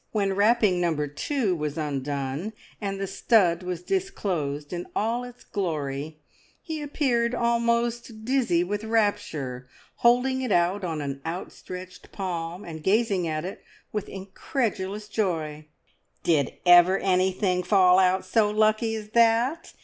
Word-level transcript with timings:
When 0.13 0.33
wrapping 0.33 0.81
number 0.81 1.05
two 1.07 1.55
was 1.55 1.77
undone, 1.77 2.53
and 2.81 2.99
the 2.99 3.05
stud 3.05 3.61
was 3.61 3.83
disclosed 3.83 4.73
in 4.73 4.87
all 4.95 5.23
its 5.23 5.43
glory, 5.43 6.17
he 6.59 6.81
appeared 6.81 7.35
almost 7.35 8.25
dizzy 8.25 8.63
with 8.63 8.83
rapture, 8.83 9.69
holding 9.97 10.41
it 10.41 10.51
out 10.51 10.83
on 10.83 11.01
an 11.01 11.21
outstretched 11.23 12.11
palm, 12.11 12.65
and 12.65 12.81
gazing 12.81 13.27
at 13.27 13.45
it 13.45 13.63
with 13.91 14.09
incredulous 14.09 15.07
joy. 15.07 15.67
"Did 16.23 16.53
ever 16.65 16.97
anything 16.97 17.61
fall 17.61 17.99
out 17.99 18.25
so 18.25 18.49
lucky 18.49 18.95
as 18.95 19.09
that? 19.09 19.73